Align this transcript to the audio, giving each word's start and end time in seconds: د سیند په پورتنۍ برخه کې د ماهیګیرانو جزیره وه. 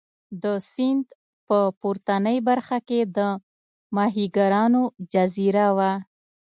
د 0.43 0.45
سیند 0.71 1.05
په 1.47 1.57
پورتنۍ 1.79 2.37
برخه 2.49 2.77
کې 2.87 2.99
د 3.17 3.19
ماهیګیرانو 3.95 4.81
جزیره 5.13 5.67
وه. 5.77 5.91